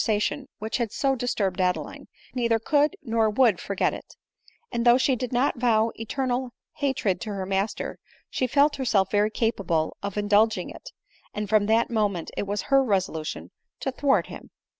sation 0.03 0.47
which 0.57 0.77
had 0.77 0.91
so 0.91 1.15
disturbed 1.15 1.61
Adeline, 1.61 2.07
neither 2.33 2.57
could 2.57 2.95
nor 3.03 3.29
would 3.29 3.59
forget 3.59 3.93
it; 3.93 4.15
and 4.71 4.83
though 4.83 4.97
she 4.97 5.15
did 5.15 5.31
not 5.31 5.59
vow 5.59 5.91
eternal 5.93 6.49
ha 6.79 6.87
tred 6.91 7.19
to 7.21 7.29
her 7.29 7.45
master, 7.45 7.99
she 8.27 8.47
felt 8.47 8.77
herself 8.77 9.11
very 9.11 9.29
capable 9.29 9.95
of 10.01 10.15
uw 10.15 10.27
dulging 10.27 10.71
it, 10.71 10.89
and 11.35 11.47
from 11.47 11.67
that 11.67 11.91
moment 11.91 12.31
it 12.35 12.47
was 12.47 12.63
her 12.63 12.83
resolution 12.83 13.51
to» 13.79 13.91
thwart 13.91 14.25
him. 14.25 14.49